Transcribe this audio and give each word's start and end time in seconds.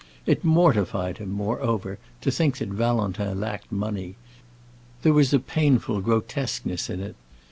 It 0.25 0.43
mortified 0.43 1.19
him, 1.19 1.29
moreover, 1.29 1.99
to 2.21 2.31
think 2.31 2.57
that 2.57 2.69
Valentin 2.69 3.39
lacked 3.39 3.71
money; 3.71 4.15
there 5.03 5.13
was 5.13 5.31
a 5.31 5.37
painful 5.37 6.01
grotesqueness 6.01 6.89
in 6.89 7.01
it. 7.01 7.15